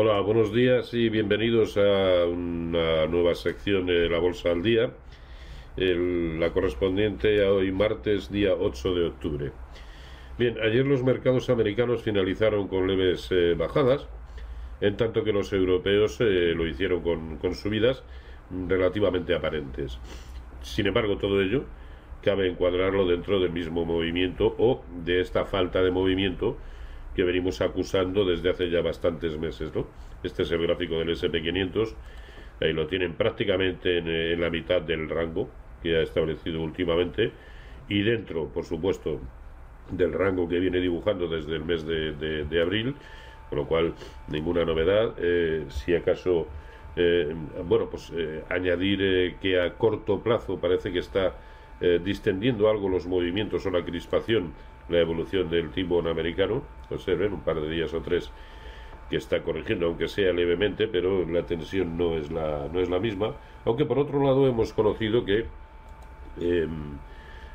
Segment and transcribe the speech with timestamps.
[0.00, 4.92] Hola, buenos días y bienvenidos a una nueva sección de la Bolsa al Día,
[5.76, 9.52] la correspondiente a hoy martes, día 8 de octubre.
[10.38, 14.06] Bien, ayer los mercados americanos finalizaron con leves eh, bajadas,
[14.80, 18.04] en tanto que los europeos eh, lo hicieron con subidas
[18.68, 19.98] relativamente aparentes.
[20.62, 21.64] Sin embargo, todo ello
[22.22, 26.56] cabe encuadrarlo dentro del mismo movimiento o de esta falta de movimiento
[27.18, 29.74] que venimos acusando desde hace ya bastantes meses.
[29.74, 29.88] ¿no?
[30.22, 31.92] Este es el gráfico del SP500,
[32.60, 35.50] ahí lo tienen prácticamente en, la mitad del rango
[35.82, 37.32] que ha establecido últimamente
[37.88, 39.18] y dentro, por supuesto,
[39.90, 42.94] del rango que viene dibujando desde el mes de, abril,
[43.48, 43.94] con lo cual
[44.28, 45.16] ninguna novedad.
[45.18, 46.46] Eh, si acaso,
[46.94, 51.34] eh, bueno, pues eh, añadir que a corto plazo parece que está
[51.80, 54.52] distendiendo algo los movimientos o la crispación
[54.88, 56.62] la evolución del timón americano.
[56.90, 58.30] Observen un par de días o tres
[59.10, 62.98] que está corrigiendo, aunque sea levemente, pero la tensión no es la, no es la
[62.98, 63.34] misma.
[63.64, 65.46] Aunque por otro lado hemos conocido que,
[66.40, 66.98] em,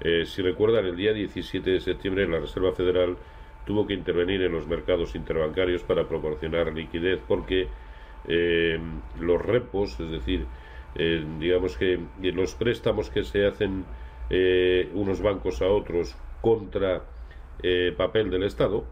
[0.00, 3.16] eh, si recuerdan, el día 17 de septiembre la Reserva Federal
[3.64, 7.68] tuvo que intervenir en los mercados interbancarios para proporcionar liquidez porque
[8.28, 10.46] em, los repos, es decir,
[10.96, 13.84] eh, digamos que los préstamos que se hacen
[14.30, 17.02] eh, unos bancos a otros contra
[17.62, 18.84] eh, papel del Estado,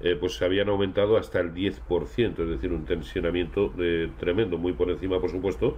[0.00, 4.72] eh, pues se habían aumentado hasta el 10%, es decir, un tensionamiento eh, tremendo, muy
[4.72, 5.76] por encima, por supuesto,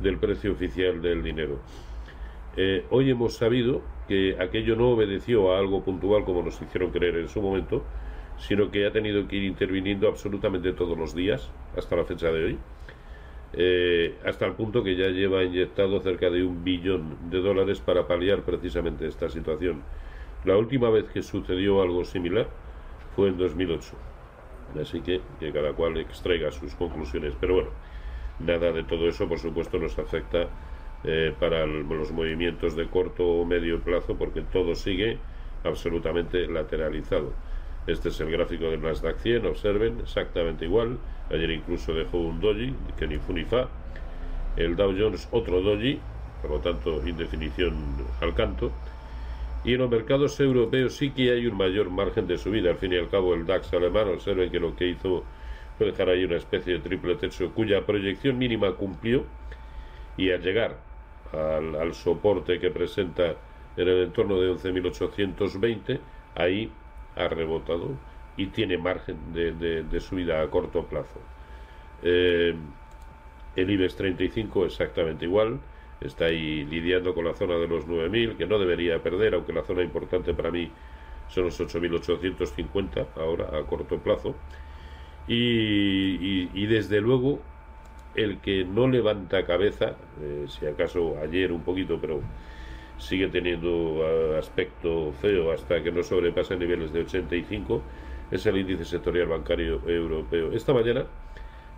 [0.00, 1.60] del precio oficial del dinero.
[2.90, 7.28] hoy hemos sabido que aquello no obedeció a algo puntual como nos hicieron creer en
[7.28, 7.84] su momento,
[8.38, 12.44] sino que ha tenido que ir interviniendo absolutamente todos los días hasta la fecha de
[12.44, 12.58] hoy,
[14.24, 18.44] hasta el punto que ya lleva inyectado cerca de un billón de dólares para paliar
[18.44, 19.88] precisamente esta situación.
[20.44, 22.48] La última vez que sucedió algo similar
[23.08, 23.96] fue en 2008.
[24.80, 27.34] Así que que cada cual extraiga sus conclusiones.
[27.40, 27.70] Pero bueno,
[28.38, 30.48] nada de todo eso, por supuesto, nos afecta
[31.02, 35.26] eh, para los movimientos de corto o medio plazo porque todo sigue
[35.64, 37.42] absolutamente lateralizado.
[37.86, 40.98] Este es el gráfico del Nasdaq 100, observen, exactamente igual.
[41.30, 43.68] Ayer incluso dejó un doji, que ni fu fa.
[44.56, 45.98] El Dow Jones otro doji,
[46.42, 47.74] por lo tanto, indefinición
[48.20, 48.70] al canto.
[49.64, 52.70] Y en los mercados europeos sí que hay un mayor margen de subida.
[52.70, 55.24] Al fin y al cabo, el DAX alemán, observen que lo que hizo
[55.76, 59.24] fue dejar ahí una especie de triple techo cuya proyección mínima cumplió
[60.16, 60.76] y al llegar
[61.32, 63.36] al, soporte que presenta
[63.76, 66.00] en el entorno de 11.820,
[66.34, 66.70] ahí
[67.24, 67.90] ha rebotado
[68.36, 71.20] y tiene margen de, subida a corto plazo.
[72.02, 72.54] Eh,
[73.56, 75.60] el IBEX 35 exactamente igual
[76.00, 79.62] está ahí lidiando con la zona de los 9.000, que no debería perder, aunque la
[79.64, 80.70] zona importante para mí
[81.28, 84.34] son los 8.850 ahora a corto plazo.
[85.28, 87.40] Y, desde luego
[88.14, 92.20] el que no levanta cabeza, eh, si acaso ayer un poquito, pero
[93.00, 97.82] sigue teniendo ah, aspecto feo hasta que no sobrepase niveles de 85,
[98.30, 100.52] es el índice sectorial bancario europeo.
[100.52, 101.06] Esta mañana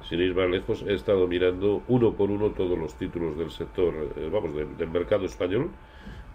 [0.03, 3.95] sin ir más lejos, he estado mirando uno por uno todos los títulos del sector,
[4.17, 5.71] eh, vamos, del, mercado español,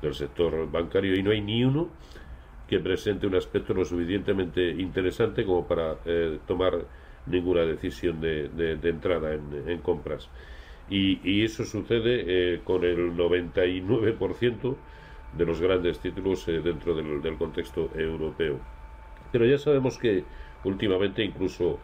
[0.01, 1.89] del sector bancario, y no hay ni uno
[2.67, 6.85] que presente un aspecto lo suficientemente interesante como para eh, tomar
[7.25, 10.29] ninguna decisión de, entrada en, compras.
[10.89, 14.75] Y, eso sucede eh, con el 99%
[15.37, 18.59] de los grandes títulos dentro del, del contexto europeo.
[19.31, 20.23] Pero ya sabemos que
[20.63, 21.79] últimamente incluso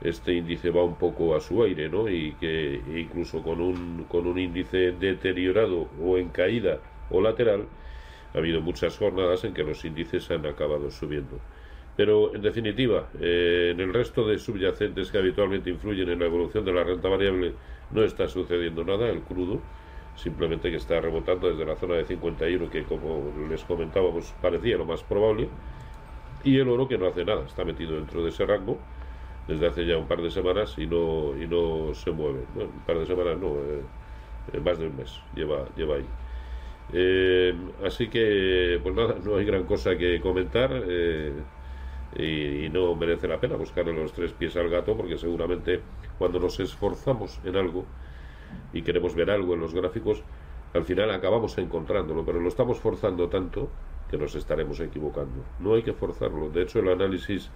[0.00, 2.08] este índice va un poco a su aire, ¿no?
[2.08, 6.78] Y que incluso con un, con un índice deteriorado o en caída
[7.10, 7.66] o lateral,
[8.34, 11.40] ha habido muchas jornadas en que los índices han acabado subiendo.
[11.96, 16.64] Pero, en definitiva, eh, en el resto de subyacentes que habitualmente influyen en la evolución
[16.64, 17.54] de la renta variable
[17.90, 19.60] no está sucediendo nada, el crudo
[20.18, 24.84] simplemente que está rebotando desde la zona de 51, que como les comentábamos parecía lo
[24.84, 25.48] más probable,
[26.44, 28.78] y el oro que no hace nada, está metido dentro de ese rango,
[29.46, 32.40] desde hace ya un par de semanas y no, y no se mueve.
[32.54, 33.82] Bueno, un par de semanas no, eh,
[34.52, 36.06] eh, más de un mes lleva, lleva ahí.
[36.92, 37.54] Eh,
[37.84, 40.70] así que, pues nada, no hay gran cosa que comentar
[42.16, 45.80] y, no merece la pena buscarle los tres pies al gato porque seguramente
[46.18, 47.84] cuando nos esforzamos en algo
[48.72, 50.22] y queremos ver algo en los gráficos,
[50.74, 53.70] al final acabamos encontrándolo, pero lo estamos forzando tanto
[54.10, 55.44] que nos estaremos equivocando.
[55.58, 56.48] No hay que forzarlo.
[56.48, 57.50] De hecho, el análisis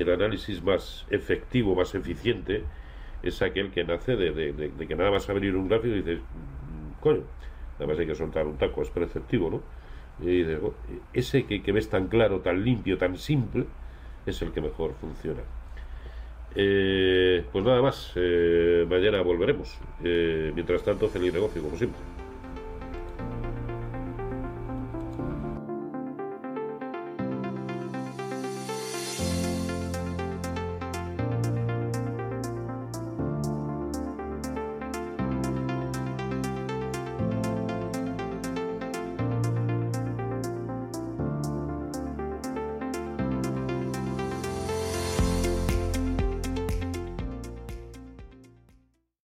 [0.00, 2.64] el análisis más efectivo, más eficiente,
[3.22, 7.22] es aquel que nace de, que nada más abrir un gráfico y dices, mm, coño,
[7.74, 9.62] nada más hay que soltar un taco, es perceptivo, ¿no?
[10.62, 10.72] Oh,
[11.12, 13.66] ese que, ves tan claro, tan limpio, tan simple,
[14.24, 15.42] es el que mejor funciona.
[16.54, 19.78] Eh, pues nada más, eh, mañana volveremos.
[20.04, 22.00] Eh, mientras tanto, feliz negocio, como siempre.